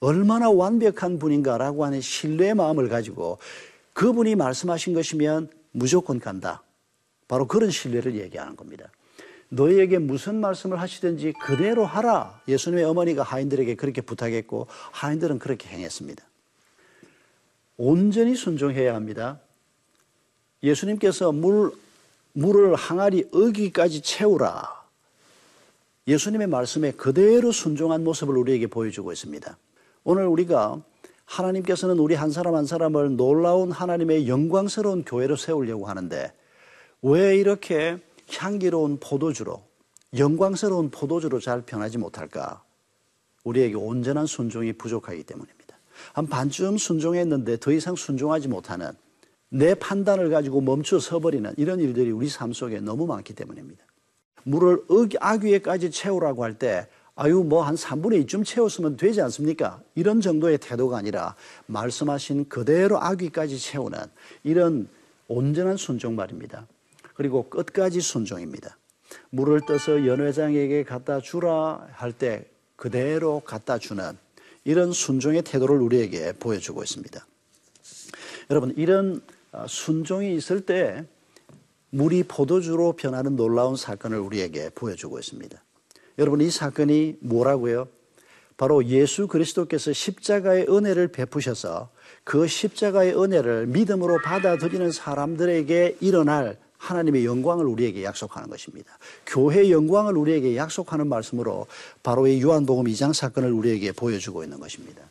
얼마나 0.00 0.50
완벽한 0.50 1.18
분인가라고 1.18 1.84
하는 1.84 2.00
신뢰의 2.00 2.54
마음을 2.54 2.88
가지고 2.88 3.38
그분이 3.92 4.34
말씀하신 4.34 4.92
것이면 4.94 5.48
무조건 5.72 6.18
간다. 6.18 6.62
바로 7.28 7.46
그런 7.46 7.70
신뢰를 7.70 8.16
얘기하는 8.16 8.56
겁니다. 8.56 8.90
너희에게 9.48 9.98
무슨 9.98 10.40
말씀을 10.40 10.80
하시든지 10.80 11.34
그대로 11.40 11.86
하라. 11.86 12.40
예수님의 12.48 12.84
어머니가 12.84 13.22
하인들에게 13.22 13.76
그렇게 13.76 14.00
부탁했고 14.00 14.66
하인들은 14.92 15.38
그렇게 15.38 15.68
행했습니다. 15.68 16.24
온전히 17.76 18.34
순종해야 18.34 18.94
합니다. 18.94 19.40
예수님께서 20.62 21.32
물 21.32 21.72
물을 22.34 22.74
항아리 22.74 23.28
어기까지 23.32 24.02
채우라. 24.02 24.84
예수님의 26.06 26.48
말씀에 26.48 26.90
그대로 26.92 27.50
순종한 27.50 28.04
모습을 28.04 28.36
우리에게 28.36 28.66
보여주고 28.66 29.12
있습니다. 29.12 29.56
오늘 30.02 30.26
우리가 30.26 30.82
하나님께서는 31.24 31.98
우리 31.98 32.14
한 32.14 32.30
사람 32.30 32.54
한 32.54 32.66
사람을 32.66 33.16
놀라운 33.16 33.72
하나님의 33.72 34.28
영광스러운 34.28 35.04
교회로 35.04 35.36
세우려고 35.36 35.86
하는데 35.86 36.32
왜 37.00 37.36
이렇게 37.36 37.98
향기로운 38.30 38.98
포도주로 39.00 39.62
영광스러운 40.16 40.90
포도주로 40.90 41.40
잘 41.40 41.62
변하지 41.62 41.98
못할까? 41.98 42.62
우리에게 43.44 43.76
온전한 43.76 44.26
순종이 44.26 44.72
부족하기 44.72 45.22
때문입니다. 45.24 45.78
한 46.12 46.26
반쯤 46.26 46.78
순종했는데 46.78 47.58
더 47.58 47.72
이상 47.72 47.96
순종하지 47.96 48.48
못하는 48.48 48.92
내 49.54 49.74
판단을 49.74 50.30
가지고 50.30 50.60
멈춰 50.60 50.98
서버리는 50.98 51.54
이런 51.56 51.78
일들이 51.78 52.10
우리 52.10 52.28
삶 52.28 52.52
속에 52.52 52.80
너무 52.80 53.06
많기 53.06 53.34
때문입니다. 53.34 53.84
물을 54.42 54.82
아귀에까지 55.20 55.92
채우라고 55.92 56.42
할 56.42 56.58
때, 56.58 56.88
아유, 57.14 57.44
뭐 57.44 57.62
한 57.62 57.76
3분의 57.76 58.26
2쯤 58.26 58.44
채웠으면 58.44 58.96
되지 58.96 59.22
않습니까? 59.22 59.80
이런 59.94 60.20
정도의 60.20 60.58
태도가 60.58 60.96
아니라 60.98 61.36
말씀하신 61.66 62.48
그대로 62.48 63.00
아귀까지 63.00 63.56
채우는 63.60 64.00
이런 64.42 64.88
온전한 65.28 65.76
순종 65.76 66.16
말입니다. 66.16 66.66
그리고 67.14 67.48
끝까지 67.48 68.00
순종입니다. 68.00 68.76
물을 69.30 69.60
떠서 69.60 70.04
연회장에게 70.04 70.82
갖다 70.82 71.20
주라 71.20 71.86
할 71.92 72.12
때 72.12 72.44
그대로 72.74 73.38
갖다 73.38 73.78
주는 73.78 74.18
이런 74.64 74.90
순종의 74.90 75.42
태도를 75.42 75.80
우리에게 75.80 76.32
보여주고 76.32 76.82
있습니다. 76.82 77.24
여러분, 78.50 78.74
이런 78.76 79.20
아, 79.20 79.43
순종이 79.68 80.34
있을 80.34 80.62
때 80.62 81.04
물이 81.90 82.24
포도주로 82.24 82.92
변하는 82.92 83.36
놀라운 83.36 83.76
사건을 83.76 84.18
우리에게 84.18 84.70
보여주고 84.74 85.18
있습니다. 85.18 85.62
여러분 86.18 86.40
이 86.40 86.50
사건이 86.50 87.18
뭐라고요? 87.20 87.88
바로 88.56 88.84
예수 88.86 89.26
그리스도께서 89.26 89.92
십자가의 89.92 90.66
은혜를 90.68 91.08
베푸셔서 91.08 91.90
그 92.22 92.46
십자가의 92.46 93.20
은혜를 93.20 93.66
믿음으로 93.66 94.18
받아들이는 94.22 94.92
사람들에게 94.92 95.98
일어날 96.00 96.56
하나님의 96.78 97.24
영광을 97.24 97.66
우리에게 97.66 98.04
약속하는 98.04 98.48
것입니다. 98.48 98.98
교회의 99.26 99.72
영광을 99.72 100.16
우리에게 100.16 100.56
약속하는 100.56 101.08
말씀으로 101.08 101.66
바로 102.02 102.26
이 102.26 102.40
요한복음 102.42 102.84
2장 102.84 103.12
사건을 103.12 103.52
우리에게 103.52 103.92
보여주고 103.92 104.44
있는 104.44 104.60
것입니다. 104.60 105.02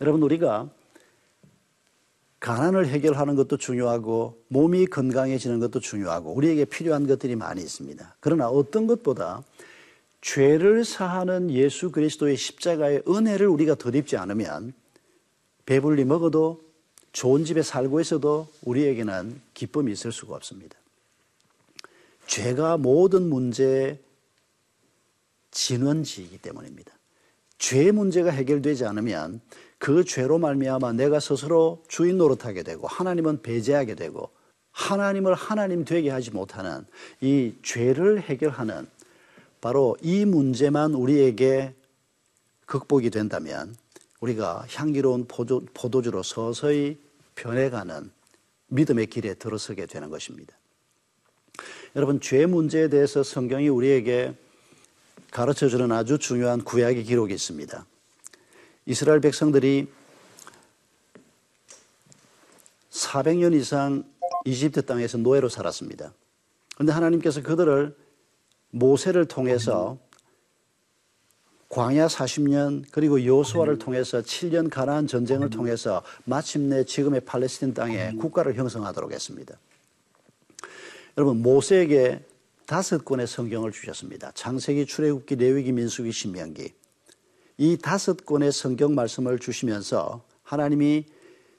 여러분 0.00 0.22
우리가 0.22 0.68
가난을 2.42 2.88
해결하는 2.88 3.36
것도 3.36 3.56
중요하고 3.56 4.42
몸이 4.48 4.86
건강해지는 4.86 5.60
것도 5.60 5.78
중요하고 5.78 6.32
우리에게 6.32 6.64
필요한 6.64 7.06
것들이 7.06 7.36
많이 7.36 7.62
있습니다. 7.62 8.16
그러나 8.18 8.48
어떤 8.48 8.88
것보다 8.88 9.44
죄를 10.20 10.84
사하는 10.84 11.52
예수 11.52 11.92
그리스도의 11.92 12.36
십자가의 12.36 13.04
은혜를 13.06 13.46
우리가 13.46 13.76
덧입지 13.76 14.16
않으면 14.16 14.72
배불리 15.66 16.04
먹어도 16.04 16.60
좋은 17.12 17.44
집에 17.44 17.62
살고 17.62 18.00
있어도 18.00 18.48
우리에게는 18.62 19.40
기쁨이 19.54 19.92
있을 19.92 20.10
수가 20.10 20.34
없습니다. 20.34 20.76
죄가 22.26 22.76
모든 22.76 23.28
문제의 23.28 24.00
진원지이기 25.52 26.38
때문입니다. 26.38 26.92
죄 27.58 27.92
문제가 27.92 28.30
해결되지 28.30 28.84
않으면 28.84 29.40
그 29.82 30.04
죄로 30.04 30.38
말미암아 30.38 30.92
내가 30.92 31.18
스스로 31.18 31.82
주인 31.88 32.16
노릇하게 32.16 32.62
되고 32.62 32.86
하나님은 32.86 33.42
배제하게 33.42 33.96
되고 33.96 34.30
하나님을 34.70 35.34
하나님 35.34 35.84
되게 35.84 36.08
하지 36.08 36.30
못하는 36.30 36.86
이 37.20 37.54
죄를 37.64 38.20
해결하는 38.20 38.86
바로 39.60 39.96
이 40.00 40.24
문제만 40.24 40.94
우리에게 40.94 41.74
극복이 42.66 43.10
된다면 43.10 43.74
우리가 44.20 44.66
향기로운 44.70 45.26
포도, 45.26 45.66
주로 46.00 46.22
서서히 46.22 46.96
변해가는 47.34 48.08
믿음의 48.68 49.08
길에 49.08 49.34
들어서게 49.34 49.86
되는 49.86 50.10
것입니다. 50.10 50.56
여러분, 51.96 52.20
죄 52.20 52.46
문제에 52.46 52.88
대해서 52.88 53.24
성경이 53.24 53.68
우리에게 53.68 54.36
가르쳐 55.32 55.68
주는 55.68 55.90
아주 55.90 56.20
중요한 56.20 56.62
구약의 56.62 57.02
기록이 57.02 57.34
있습니다. 57.34 57.84
이스라엘 58.86 59.20
백성들이 59.20 59.88
400년 62.90 63.54
이상 63.54 64.04
이집트 64.44 64.86
땅에서 64.86 65.18
노예로 65.18 65.48
살았습니다. 65.48 66.12
그런데 66.74 66.92
하나님께서 66.92 67.42
그들을 67.42 67.96
모세를 68.70 69.26
통해서 69.26 69.98
광야 71.68 72.06
40년 72.06 72.84
그리고 72.90 73.24
요수아를 73.24 73.78
통해서 73.78 74.20
7년 74.20 74.68
가나안 74.68 75.06
전쟁을 75.06 75.48
통해서 75.48 76.02
마침내 76.24 76.84
지금의 76.84 77.22
팔레스틴 77.22 77.72
땅에 77.72 78.12
국가를 78.12 78.54
형성하도록 78.56 79.10
했습니다. 79.10 79.58
여러분 81.16 81.40
모세에게 81.40 82.24
다섯 82.66 83.04
권의 83.04 83.26
성경을 83.26 83.72
주셨습니다. 83.72 84.32
창세기, 84.32 84.86
출애굽기, 84.86 85.36
레위기, 85.36 85.72
민수기, 85.72 86.12
신명기. 86.12 86.74
이 87.62 87.76
다섯 87.76 88.26
권의 88.26 88.50
성경 88.50 88.96
말씀을 88.96 89.38
주시면서 89.38 90.24
하나님이 90.42 91.04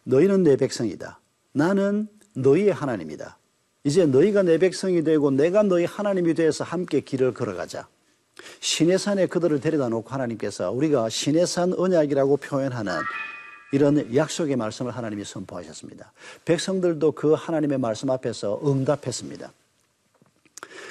너희는 0.03 0.43
내 0.43 0.57
백성이다. 0.57 1.21
나는 1.53 2.09
너희의 2.33 2.73
하나님이다. 2.73 3.37
이제 3.85 4.05
너희가 4.05 4.43
내 4.43 4.57
백성이 4.57 5.05
되고 5.05 5.31
내가 5.31 5.63
너희 5.63 5.85
하나님이 5.85 6.33
되어서 6.33 6.65
함께 6.65 6.99
길을 6.99 7.33
걸어가자. 7.33 7.87
신의 8.59 8.99
산에 8.99 9.27
그들을 9.27 9.61
데려다 9.61 9.87
놓고 9.87 10.09
하나님께서 10.09 10.71
우리가 10.71 11.07
신의 11.07 11.47
산 11.47 11.71
언약이라고 11.71 12.35
표현하는 12.35 12.91
이런 13.71 14.13
약속의 14.13 14.57
말씀을 14.57 14.91
하나님이 14.91 15.23
선포하셨습니다. 15.23 16.11
백성들도 16.43 17.13
그 17.13 17.31
하나님의 17.31 17.77
말씀 17.77 18.09
앞에서 18.09 18.59
응답했습니다. 18.65 19.53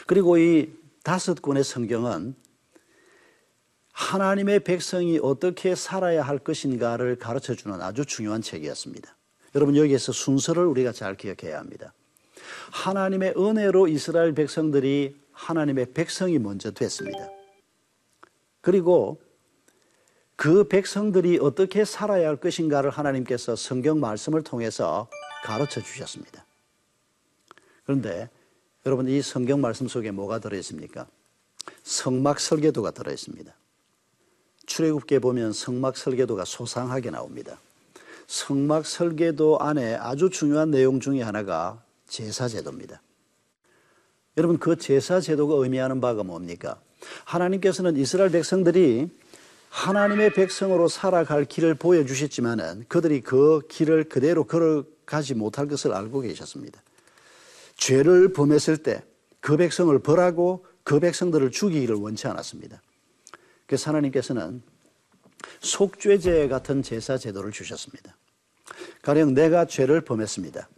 그리고 0.07 0.39
이 0.39 0.73
다섯 1.03 1.43
권의 1.43 1.65
성경은 1.65 2.35
하나님의 3.93 4.61
백성이 4.61 5.19
어떻게 5.23 5.75
살아야 5.75 6.23
할 6.23 6.39
것인가를 6.39 7.17
가르쳐 7.17 7.55
주는 7.55 7.81
아주 7.81 8.05
중요한 8.05 8.43
책이었습니다. 8.43 9.17
여러분 9.55 9.77
여기에서 9.77 10.13
순서를 10.13 10.65
우리가 10.65 10.93
잘 10.93 11.15
기억해야 11.17 11.59
합니다. 11.59 11.93
하나님의 12.71 13.35
은혜로 13.37 13.89
이스라엘 13.89 14.33
백성들이 14.35 15.17
하나님의 15.33 15.93
백성이 15.93 16.39
먼저 16.39 16.71
됐습니다. 16.71 17.29
그리고 18.61 19.21
그 20.37 20.67
백성들이 20.69 21.39
어떻게 21.41 21.85
살아야 21.85 22.29
할 22.29 22.37
것인가를 22.37 22.91
하나님께서 22.91 23.57
성경 23.57 24.01
말씀을 24.01 24.43
통해서 24.43 25.09
가르쳐 25.45 25.83
주셨습니다. 25.83 26.45
그런데 27.85 28.31
여러분 28.87 29.09
이 29.09 29.21
성경 29.21 29.61
말씀 29.61 29.87
속에 29.87 30.11
뭐가 30.11 30.39
들어 30.39 30.57
있습니까? 30.59 31.07
성막 31.83 32.41
설계도가 32.41 32.93
들어 32.93 33.13
있습니다. 33.13 33.55
출애굽기에 34.67 35.19
보면 35.19 35.53
성막 35.53 35.97
설계도가 35.97 36.45
소상하게 36.45 37.11
나옵니다. 37.11 37.59
성막 38.27 38.87
설계도 38.87 39.59
안에 39.61 39.95
아주 39.97 40.31
중요한 40.31 40.71
내용 40.71 41.01
중에 41.01 41.23
하나가 41.23 41.83
제사 42.07 42.49
제도입니다. 42.49 43.03
여러분 44.37 44.59
그 44.59 44.77
제사 44.77 45.21
제도가 45.21 45.57
의미하는 45.63 46.01
바가 46.01 46.23
뭡니까? 46.23 46.81
하나님께서는 47.25 47.97
이스라엘 47.97 48.31
백성들이 48.31 49.11
하나님의 49.69 50.35
백성으로 50.35 50.89
살아갈 50.89 51.45
길을 51.45 51.75
보여주셨지만은 51.75 52.85
그들이 52.89 53.21
그 53.23 53.61
길을 53.69 54.05
그대로 54.05 54.45
걸어가지 54.45 55.35
못할 55.35 55.67
것을 55.67 55.93
알고 55.93 56.21
계셨습니다. 56.21 56.83
죄를 57.77 58.33
범했을 58.33 58.79
때 58.79 59.03
그 59.43 59.57
백성을 59.57 59.99
벌하고 59.99 60.65
그 60.85 61.01
백성들을 61.01 61.51
죽이기를 61.51 61.97
원치 61.97 62.29
않았습니다. 62.29 62.81
그래서 63.73 63.89
하나님께서는 63.89 64.61
속죄제 65.61 66.47
같은 66.49 66.83
제사 66.83 67.17
제도를 67.17 67.53
주셨습니다. 67.53 68.15
가령 69.01 69.33
내가 69.33 69.65
죄를 69.65 70.03
범했습니다. 70.03 70.69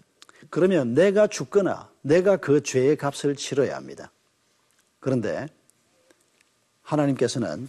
그러면 0.49 0.95
내가 0.95 1.27
죽거나 1.27 1.91
내가 2.03 2.37
그 2.37 2.63
죄의 2.63 2.97
값을 2.97 3.35
치러야 3.35 3.75
합니다. 3.75 4.13
그런데 5.01 5.49
하나님께서는 6.83 7.69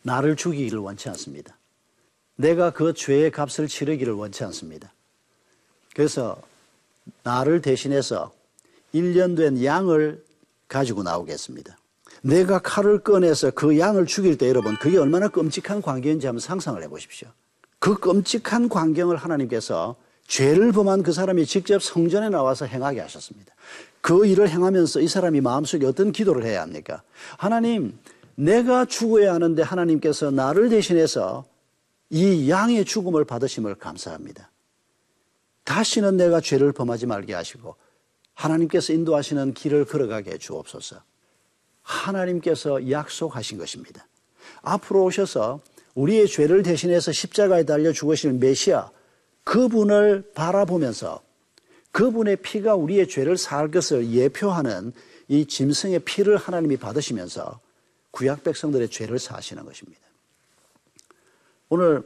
나를 0.00 0.34
죽이기를 0.34 0.78
원치 0.78 1.10
않습니다. 1.10 1.58
내가 2.36 2.70
그 2.70 2.94
죄의 2.94 3.30
값을 3.30 3.68
치르기를 3.68 4.14
원치 4.14 4.44
않습니다. 4.44 4.94
그래서 5.94 6.40
나를 7.22 7.60
대신해서 7.60 8.32
1년 8.94 9.36
된 9.36 9.62
양을 9.62 10.24
가지고 10.68 11.02
나오겠습니다. 11.02 11.76
내가 12.26 12.58
칼을 12.58 12.98
꺼내서 12.98 13.52
그 13.52 13.78
양을 13.78 14.06
죽일 14.06 14.36
때 14.36 14.48
여러분 14.48 14.76
그게 14.76 14.98
얼마나 14.98 15.28
끔찍한 15.28 15.80
광경인지 15.80 16.26
한번 16.26 16.40
상상을 16.40 16.82
해 16.82 16.88
보십시오. 16.88 17.28
그 17.78 17.98
끔찍한 17.98 18.68
광경을 18.68 19.16
하나님께서 19.16 19.94
죄를 20.26 20.72
범한 20.72 21.04
그 21.04 21.12
사람이 21.12 21.46
직접 21.46 21.80
성전에 21.80 22.28
나와서 22.28 22.64
행하게 22.64 23.00
하셨습니다. 23.00 23.54
그 24.00 24.26
일을 24.26 24.48
행하면서 24.48 25.00
이 25.00 25.08
사람이 25.08 25.40
마음속에 25.40 25.86
어떤 25.86 26.10
기도를 26.10 26.44
해야 26.44 26.62
합니까? 26.62 27.02
하나님, 27.38 27.96
내가 28.34 28.86
죽어야 28.86 29.32
하는데 29.32 29.62
하나님께서 29.62 30.32
나를 30.32 30.68
대신해서 30.68 31.44
이 32.10 32.50
양의 32.50 32.84
죽음을 32.84 33.24
받으심을 33.24 33.76
감사합니다. 33.76 34.50
다시는 35.62 36.16
내가 36.16 36.40
죄를 36.40 36.72
범하지 36.72 37.06
말게 37.06 37.34
하시고 37.34 37.76
하나님께서 38.34 38.92
인도하시는 38.92 39.54
길을 39.54 39.84
걸어가게 39.84 40.32
해 40.32 40.38
주옵소서. 40.38 41.00
하나님께서 41.86 42.90
약속하신 42.90 43.58
것입니다. 43.58 44.06
앞으로 44.62 45.04
오셔서 45.04 45.60
우리의 45.94 46.26
죄를 46.26 46.62
대신해서 46.62 47.12
십자가에 47.12 47.64
달려 47.64 47.92
죽으실 47.92 48.34
메시아 48.34 48.90
그분을 49.44 50.32
바라보면서 50.34 51.22
그분의 51.92 52.36
피가 52.36 52.74
우리의 52.74 53.08
죄를 53.08 53.38
살 53.38 53.70
것을 53.70 54.10
예표하는 54.10 54.92
이 55.28 55.46
짐승의 55.46 56.00
피를 56.00 56.36
하나님이 56.36 56.76
받으시면서 56.76 57.60
구약 58.10 58.44
백성들의 58.44 58.90
죄를 58.90 59.18
사시는 59.18 59.64
것입니다. 59.64 60.00
오늘 61.68 62.02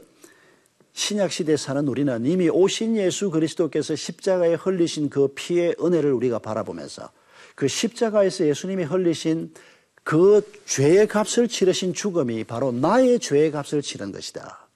신약 0.92 1.32
시대에 1.32 1.56
사는 1.56 1.86
우리는 1.88 2.26
이미 2.26 2.48
오신 2.48 2.96
예수 2.96 3.30
그리스도께서 3.30 3.96
십자가에 3.96 4.54
흘리신 4.54 5.08
그 5.08 5.28
피의 5.34 5.74
은혜를 5.80 6.12
우리가 6.12 6.38
바라보면서 6.38 7.10
그 7.54 7.68
십자가에서 7.68 8.46
예수님이 8.46 8.84
흘리신 8.84 9.52
그 10.02 10.42
죄의 10.66 11.06
값을 11.08 11.48
치르신 11.48 11.94
죽음이 11.94 12.44
바로 12.44 12.72
나의 12.72 13.20
죄의 13.20 13.50
값을 13.50 13.82
치른 13.82 14.12
것이다. 14.12 14.68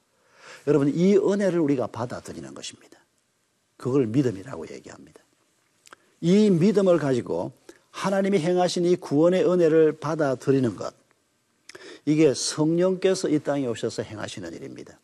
여러분, 0.67 0.93
이 0.95 1.17
은혜를 1.17 1.59
우리가 1.61 1.89
받아들이는 1.89 2.55
것입니다. 2.55 2.99
그걸 3.77 4.07
믿음이라고 4.07 4.69
얘기합니다. 4.71 5.21
이 6.21 6.51
믿음을 6.51 6.99
가지고 6.99 7.53
하나님이 7.91 8.39
행하신 8.39 8.85
이 8.87 8.97
구원의 8.97 9.45
은혜를 9.49 9.99
받아들이는 9.99 10.77
것. 10.77 10.95
이게 12.07 12.35
성령께서 12.35 13.29
이 13.29 13.39
땅에 13.39 13.67
오셔서 13.67 14.03
행하시는 14.03 14.53
일입니다. 14.53 14.99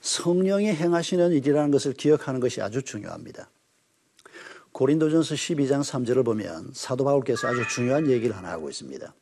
성령이 0.00 0.68
행하시는 0.68 1.32
일이라는 1.32 1.70
것을 1.70 1.92
기억하는 1.94 2.40
것이 2.40 2.60
아주 2.60 2.82
중요합니다. 2.82 3.48
고린도전서 4.76 5.36
12장 5.36 5.80
3절을 5.80 6.22
보면 6.22 6.72
사도 6.74 7.02
바울께서 7.04 7.48
아주 7.48 7.66
중요한 7.66 8.10
얘기를 8.10 8.36
하나 8.36 8.50
하고 8.50 8.68
있습니다. 8.68 9.14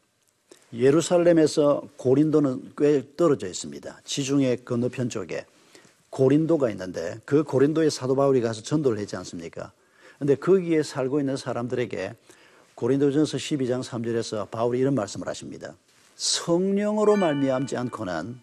예루살렘에서 0.73 1.81
고린도는 1.97 2.73
꽤 2.77 3.05
떨어져 3.17 3.47
있습니다. 3.47 4.01
지중해 4.03 4.57
건너편 4.65 5.09
쪽에 5.09 5.47
고린도가 6.11 6.71
있는데 6.71 7.21
그 7.25 7.45
고린도에 7.45 7.89
사도 7.91 8.17
바울이 8.17 8.41
가서 8.41 8.63
전도를 8.63 8.99
했지 8.99 9.15
않습니까? 9.15 9.71
근데 10.19 10.35
거기에 10.35 10.83
살고 10.83 11.21
있는 11.21 11.37
사람들에게 11.37 12.17
고린도전서 12.75 13.37
12장 13.37 13.85
3절에서 13.85 14.51
바울이 14.51 14.81
이런 14.81 14.97
말씀을 14.97 15.29
하십니다. 15.29 15.77
성령으로 16.17 17.15
말미암지 17.15 17.77
않고는 17.77 18.41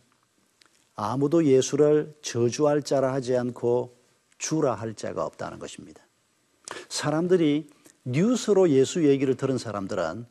아무도 0.96 1.44
예수를 1.44 2.16
저주할 2.22 2.84
자라 2.84 3.12
하지 3.12 3.36
않고 3.36 3.98
주라 4.38 4.76
할 4.76 4.94
자가 4.94 5.26
없다는 5.26 5.60
것입니다. 5.60 6.02
사람들이 6.90 7.70
뉴스로 8.06 8.70
예수 8.70 9.08
얘기를 9.08 9.36
들은 9.36 9.58
사람들은 9.58 10.26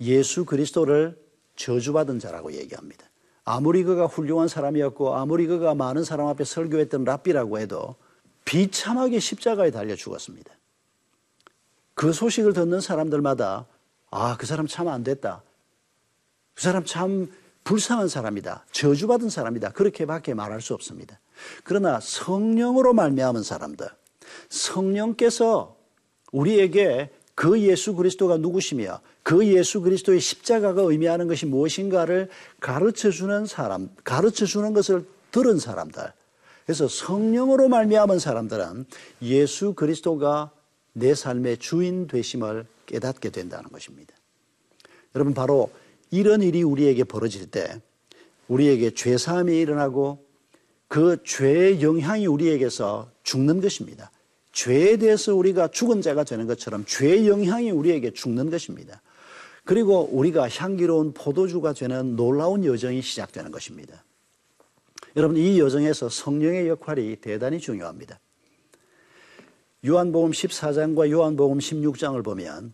예수 0.00 0.44
그리스도를 0.44 1.18
저주받은 1.56 2.18
자라고 2.18 2.52
얘기합니다. 2.52 3.06
아무리 3.44 3.84
그가 3.84 4.06
훌륭한 4.06 4.48
사람이었고 4.48 5.14
아무리 5.14 5.46
그가 5.46 5.74
많은 5.74 6.04
사람 6.04 6.26
앞에 6.28 6.44
설교했던 6.44 7.04
랍비라고 7.04 7.58
해도 7.58 7.96
비참하게 8.44 9.20
십자가에 9.20 9.70
달려 9.70 9.94
죽었습니다. 9.94 10.52
그 11.94 12.12
소식을 12.12 12.52
듣는 12.52 12.80
사람들마다 12.80 13.66
아, 14.10 14.36
그 14.36 14.46
사람 14.46 14.66
참 14.66 14.88
안 14.88 15.02
됐다. 15.02 15.42
그 16.54 16.62
사람 16.62 16.84
참 16.84 17.32
불쌍한 17.64 18.08
사람이다. 18.08 18.66
저주받은 18.72 19.30
사람이다. 19.30 19.70
그렇게밖에 19.70 20.34
말할 20.34 20.60
수 20.60 20.74
없습니다. 20.74 21.18
그러나 21.64 21.98
성령으로 22.00 22.92
말미암은 22.92 23.42
사람들, 23.42 23.88
성령께서 24.50 25.76
우리에게 26.34 27.10
그 27.34 27.60
예수 27.60 27.94
그리스도가 27.94 28.36
누구시며 28.36 29.00
그 29.22 29.46
예수 29.46 29.80
그리스도의 29.80 30.20
십자가가 30.20 30.82
의미하는 30.82 31.28
것이 31.28 31.46
무엇인가를 31.46 32.28
가르쳐 32.60 33.10
주는 33.10 33.46
사람, 33.46 33.88
가르쳐 34.02 34.44
주는 34.44 34.72
것을 34.72 35.06
들은 35.30 35.58
사람들. 35.58 36.02
그래서 36.66 36.88
성령으로 36.88 37.68
말미암은 37.68 38.18
사람들은 38.18 38.86
예수 39.22 39.74
그리스도가 39.74 40.50
내 40.92 41.14
삶의 41.14 41.58
주인 41.58 42.06
되심을 42.06 42.66
깨닫게 42.86 43.30
된다는 43.30 43.70
것입니다. 43.70 44.14
여러분 45.14 45.34
바로 45.34 45.70
이런 46.10 46.42
일이 46.42 46.62
우리에게 46.62 47.04
벌어질 47.04 47.50
때 47.50 47.80
우리에게 48.48 48.92
죄 48.94 49.16
사함이 49.18 49.56
일어나고 49.58 50.24
그 50.88 51.22
죄의 51.24 51.82
영향이 51.82 52.26
우리에게서 52.26 53.10
죽는 53.22 53.60
것입니다. 53.60 54.10
죄에 54.54 54.96
대해서 54.96 55.34
우리가 55.34 55.68
죽은 55.68 56.00
자가 56.00 56.24
되는 56.24 56.46
것처럼 56.46 56.84
죄의 56.86 57.28
영향이 57.28 57.70
우리에게 57.70 58.12
죽는 58.12 58.50
것입니다. 58.50 59.02
그리고 59.64 60.08
우리가 60.12 60.48
향기로운 60.48 61.12
포도주가 61.12 61.72
되는 61.72 62.16
놀라운 62.16 62.64
여정이 62.64 63.02
시작되는 63.02 63.50
것입니다. 63.50 64.04
여러분, 65.16 65.36
이 65.36 65.58
여정에서 65.58 66.08
성령의 66.08 66.68
역할이 66.68 67.16
대단히 67.16 67.58
중요합니다. 67.58 68.20
요한복음 69.86 70.30
14장과 70.30 71.10
요한복음 71.10 71.58
16장을 71.58 72.22
보면 72.24 72.72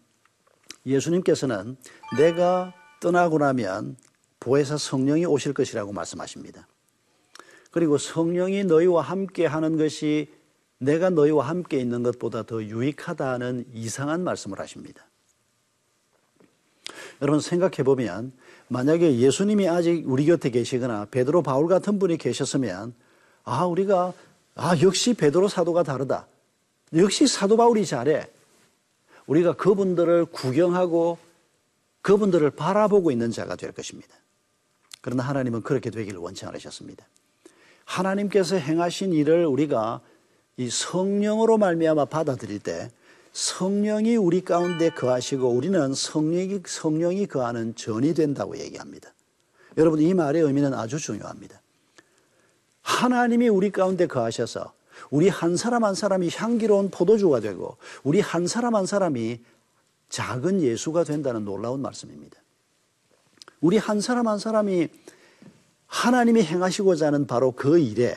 예수님께서는 0.87 1.77
내가 2.17 2.73
떠나고 3.01 3.39
나면 3.39 3.97
보혜사 4.39 4.77
성령이 4.77 5.27
오실 5.27 5.53
것이라고 5.55 5.93
말씀하십니다. 5.93 6.69
그리고 7.71 7.99
성령이 7.99 8.65
너희와 8.65 9.03
함께 9.03 9.47
하는 9.47 9.77
것이 9.77 10.29
내가 10.81 11.11
너희와 11.11 11.47
함께 11.47 11.79
있는 11.79 12.03
것보다 12.03 12.43
더 12.43 12.63
유익하다는 12.63 13.67
이상한 13.75 14.25
말씀을 14.25 14.59
하십니다. 14.61 15.07
여러분 17.21 17.41
생각해 17.41 17.83
보면 17.85 18.33
만약에 18.69 19.19
예수님이 19.19 19.69
아직 19.69 20.05
우리 20.11 20.25
곁에 20.25 20.49
계시거나 20.49 21.07
베드로 21.11 21.43
바울 21.43 21.69
같은 21.69 21.99
분이 21.99 22.17
계셨으면 22.17 22.95
아 23.45 23.67
우리가 23.67 24.15
아 24.55 24.81
역시 24.81 25.13
베드로 25.13 25.49
사도가 25.49 25.83
다르다. 25.83 26.27
역시 26.97 27.27
사도 27.27 27.59
바울이 27.59 27.85
잘해. 27.85 28.27
우리가 29.27 29.53
그분들을 29.55 30.27
구경하고 30.27 31.19
그분들을 32.01 32.51
바라보고 32.51 33.11
있는 33.11 33.31
자가 33.31 33.55
될 33.55 33.73
것입니다. 33.73 34.15
그러나 35.03 35.25
하나님은 35.25 35.63
그렇게 35.63 35.91
되기를 35.91 36.19
원치 36.19 36.47
않으셨습니다. 36.47 37.07
하나님께서 37.85 38.57
행하신 38.57 39.13
일을 39.13 39.45
우리가 39.45 40.01
이 40.57 40.69
성령으로 40.69 41.59
말미암아 41.59 42.07
받아들일 42.07 42.61
때 42.61 42.91
성령이 43.33 44.17
우리 44.17 44.43
가운데 44.43 44.91
거하시고 44.91 45.49
우리는 45.49 45.95
성령이, 45.95 46.61
성령이 46.67 47.27
거하는 47.27 47.75
전이 47.77 48.15
된다고 48.15 48.59
얘기합니다. 48.59 49.13
여러분 49.77 50.01
이 50.01 50.13
말의 50.15 50.43
의미는 50.43 50.75
아주 50.75 50.99
중요합니다. 50.99 51.61
하나님이 52.83 53.49
우리 53.49 53.71
가운데 53.71 54.07
거하셔서 54.07 54.73
우리 55.11 55.29
한 55.29 55.57
사람 55.57 55.85
한 55.85 55.95
사람이 55.95 56.31
향기로운 56.35 56.91
포도주가 56.91 57.41
되고 57.41 57.77
우리 58.03 58.21
한 58.21 58.47
사람 58.47 58.75
한 58.75 58.87
사람이 58.87 59.41
작은 60.09 60.61
예수가 60.61 61.05
된다는 61.05 61.45
놀라운 61.45 61.81
말씀입니다. 61.81 62.37
우리 63.61 63.79
한 63.79 64.01
사람 64.01 64.27
한 64.29 64.39
사람이 64.39 64.89
하나님이 65.87 66.43
행하시고자 66.43 67.07
하는 67.09 67.27
바로 67.27 67.53
그 67.53 67.79
일에 67.79 68.17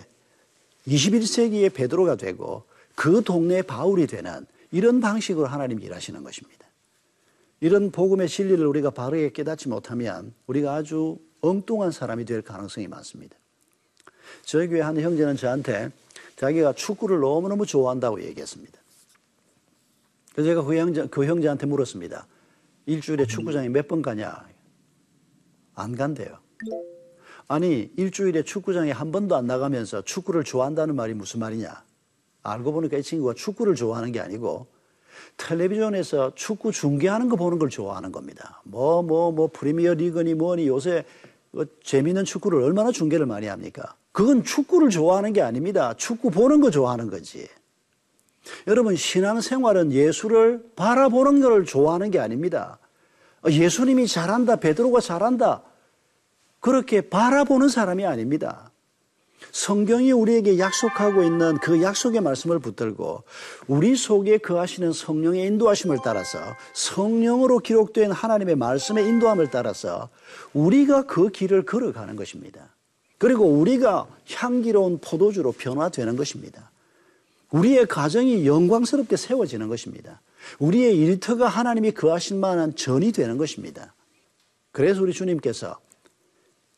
21세기의 0.87 1.73
베드로가 1.73 2.15
되고 2.15 2.63
그 2.95 3.23
동네의 3.23 3.63
바울이 3.63 4.07
되는 4.07 4.45
이런 4.71 4.99
방식으로 5.01 5.47
하나님이 5.47 5.83
일하시는 5.83 6.23
것입니다. 6.23 6.65
이런 7.61 7.91
복음의 7.91 8.27
진리를 8.27 8.65
우리가 8.65 8.89
바르게 8.89 9.31
깨닫지 9.31 9.69
못하면 9.69 10.33
우리가 10.47 10.73
아주 10.75 11.17
엉뚱한 11.41 11.91
사람이 11.91 12.25
될 12.25 12.41
가능성이 12.41 12.87
많습니다. 12.87 13.35
저희 14.43 14.67
교회 14.67 14.81
한 14.81 14.99
형제는 14.99 15.37
저한테 15.37 15.91
자기가 16.35 16.73
축구를 16.73 17.19
너무너무 17.19 17.65
좋아한다고 17.65 18.21
얘기했습니다. 18.23 18.79
그래서 20.33 20.49
제가 20.49 20.63
그, 20.63 20.75
형제, 20.75 21.07
그 21.07 21.25
형제한테 21.25 21.65
물었습니다. 21.67 22.25
일주일에 22.85 23.25
축구장에 23.27 23.69
몇 23.69 23.87
번 23.87 24.01
가냐? 24.01 24.45
안 25.75 25.95
간대요. 25.95 26.37
아니, 27.53 27.91
일주일에 27.97 28.41
축구장에 28.41 28.91
한 28.91 29.11
번도 29.11 29.35
안 29.35 29.45
나가면서 29.45 30.01
축구를 30.01 30.43
좋아한다는 30.43 30.95
말이 30.95 31.13
무슨 31.13 31.39
말이냐? 31.39 31.83
알고 32.41 32.73
보니까 32.73 32.97
이 32.97 33.03
친구가 33.03 33.35
축구를 33.35 33.75
좋아하는 33.75 34.11
게 34.11 34.19
아니고 34.19 34.65
텔레비전에서 35.37 36.31
축구 36.33 36.71
중계하는 36.71 37.29
거 37.29 37.35
보는 37.35 37.59
걸 37.59 37.69
좋아하는 37.69 38.11
겁니다. 38.11 38.63
뭐, 38.63 39.03
뭐, 39.03 39.31
뭐, 39.31 39.51
프리미어 39.53 39.93
리그니 39.93 40.33
뭐니 40.33 40.65
요새 40.67 41.05
그 41.51 41.67
재미있는 41.83 42.25
축구를 42.25 42.59
얼마나 42.59 42.91
중계를 42.91 43.27
많이 43.27 43.45
합니까? 43.45 43.93
그건 44.11 44.43
축구를 44.43 44.89
좋아하는 44.89 45.31
게 45.31 45.43
아닙니다. 45.43 45.93
축구 45.95 46.31
보는 46.31 46.59
거 46.59 46.71
좋아하는 46.71 47.11
거지. 47.11 47.47
여러분, 48.65 48.95
신앙생활은 48.95 49.91
예수를 49.91 50.71
바라보는 50.75 51.41
걸 51.41 51.65
좋아하는 51.65 52.09
게 52.09 52.17
아닙니다. 52.17 52.79
예수님이 53.47 54.07
잘한다, 54.07 54.55
베드로가 54.55 55.01
잘한다. 55.01 55.61
그렇게 56.63 57.01
바라보는 57.01 57.67
사람이 57.67 58.05
아닙니다. 58.05 58.71
성경이 59.51 60.13
우리에게 60.13 60.57
약속하고 60.57 61.21
있는 61.23 61.57
그 61.57 61.81
약속의 61.81 62.21
말씀을 62.21 62.59
붙들고 62.59 63.23
우리 63.67 63.97
속에 63.97 64.37
거하시는 64.37 64.93
성령의 64.93 65.45
인도하심을 65.45 65.97
따라서 66.03 66.39
성령으로 66.73 67.59
기록된 67.59 68.13
하나님의 68.13 68.55
말씀의 68.55 69.05
인도함을 69.05 69.51
따라서 69.51 70.07
우리가 70.53 71.03
그 71.05 71.29
길을 71.29 71.65
걸어가는 71.65 72.15
것입니다. 72.15 72.73
그리고 73.17 73.45
우리가 73.45 74.07
향기로운 74.33 74.99
포도주로 74.99 75.51
변화되는 75.51 76.15
것입니다. 76.15 76.71
우리의 77.51 77.87
가정이 77.87 78.47
영광스럽게 78.47 79.17
세워지는 79.17 79.67
것입니다. 79.67 80.21
우리의 80.59 80.97
일터가 80.97 81.47
하나님이 81.47 81.91
거하실 81.91 82.37
만한 82.37 82.73
전이 82.73 83.11
되는 83.11 83.37
것입니다. 83.37 83.93
그래서 84.71 85.01
우리 85.01 85.11
주님께서 85.13 85.82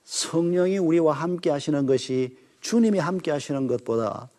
성령이 0.06 0.78
우리와 0.78 1.14
함께 1.14 1.50
하시는 1.50 1.86
것이 1.86 2.38
주님이 2.62 3.00
함께 3.00 3.32
하시는 3.32 3.68
것보다 3.68 4.30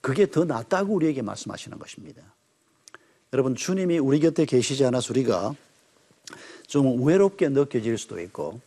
그게 0.00 0.30
더 0.30 0.44
낫다고 0.44 0.94
우리에게 0.94 1.22
말씀하시는 1.22 1.78
것입니다. 1.78 2.22
여러분, 3.32 3.54
주님이 3.54 3.98
우리 3.98 4.20
곁에 4.20 4.44
계시지 4.44 4.84
않아서 4.84 5.12
우리가 5.12 5.54
좀 6.66 7.04
외롭게 7.04 7.48
느껴질 7.48 7.98
수도 7.98 8.20
있고 8.20 8.60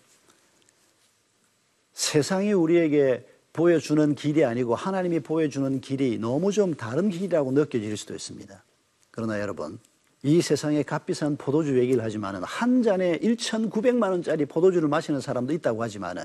세상이 1.93 2.53
우리에게 2.53 3.25
보여주는 3.53 4.15
길이 4.15 4.43
아니고 4.43 4.75
하나님이 4.75 5.21
보여주는 5.21 5.79
길이 5.81 6.17
너무 6.17 6.51
좀 6.51 6.75
다른 6.75 7.09
길이라고 7.09 7.51
느껴질 7.51 7.95
수도 7.95 8.13
있습니다. 8.13 8.63
그러나 9.11 9.39
여러분, 9.39 9.79
이 10.25 10.41
세상에 10.41 10.81
값비싼 10.81 11.37
포도주 11.37 11.77
얘기를 11.77 12.03
하지만은 12.03 12.41
한 12.43 12.81
잔에 12.81 13.19
1,900만 13.19 14.09
원짜리 14.09 14.47
포도주를 14.47 14.89
마시는 14.89 15.21
사람도 15.21 15.53
있다고 15.53 15.83
하지만은 15.83 16.23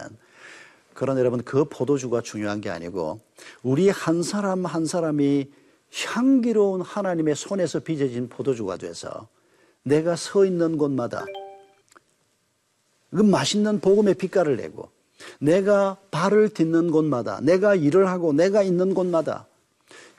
그러나 0.94 1.20
여러분 1.20 1.42
그 1.44 1.66
포도주가 1.66 2.22
중요한 2.22 2.62
게 2.62 2.70
아니고 2.70 3.20
우리 3.62 3.90
한 3.90 4.22
사람 4.22 4.64
한 4.64 4.86
사람이 4.86 5.50
향기로운 6.06 6.80
하나님의 6.80 7.36
손에서 7.36 7.80
빚어진 7.80 8.30
포도주가 8.30 8.78
돼서 8.78 9.28
내가 9.82 10.16
서 10.16 10.46
있는 10.46 10.78
곳마다 10.78 11.26
그 13.10 13.20
맛있는 13.20 13.80
복음의 13.80 14.14
빛깔을 14.14 14.56
내고 14.56 14.88
내가 15.40 15.98
발을 16.10 16.48
딛는 16.48 16.90
곳마다, 16.90 17.40
내가 17.42 17.74
일을 17.74 18.08
하고 18.08 18.32
내가 18.32 18.62
있는 18.62 18.94
곳마다 18.94 19.46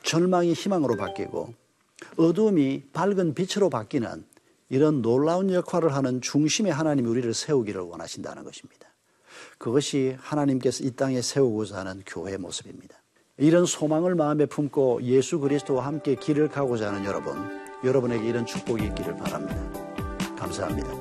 절망이 0.04 0.54
희망으로 0.54 0.98
바뀌고 0.98 1.61
어둠이 2.18 2.84
밝은 2.94 3.34
빛으로 3.34 3.70
바뀌는 3.70 4.26
이런 4.70 5.02
놀라운 5.02 5.52
역할을 5.52 5.94
하는 5.94 6.22
중심의 6.22 6.72
하나님이 6.72 7.08
우리를 7.10 7.34
세우기를 7.34 7.82
원하신다는 7.82 8.44
것입니다. 8.44 8.88
그것이 9.58 10.16
하나님께서 10.20 10.84
이 10.84 10.92
땅에 10.92 11.22
세우고자 11.22 11.78
하는 11.80 12.04
교회의 12.06 12.38
모습입니다. 12.38 13.02
이런 13.38 13.66
소망을 13.66 14.16
마음에 14.16 14.46
품고 14.46 15.04
예수 15.04 15.40
그리스도와 15.40 15.86
함께 15.86 16.16
길을 16.16 16.50
가고자 16.50 16.88
하는 16.88 17.06
여러분, 17.06 17.34
여러분에게 17.84 18.28
이런 18.28 18.46
축복이 18.46 18.86
있기를 18.86 19.18
바랍니다. 19.18 19.56
감사합니다. 20.38 21.01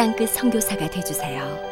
땅끝 0.00 0.30
선교사가 0.30 0.88
되주세요. 0.88 1.69